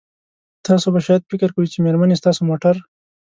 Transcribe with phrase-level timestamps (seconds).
[0.67, 2.75] تاسو به شاید فکر کوئ چې میرمنې ستاسو موټر